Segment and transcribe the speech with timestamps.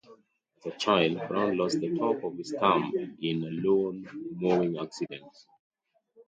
[0.65, 5.27] As a child Brown lost the top of his thumb in a lawn-mowing accident.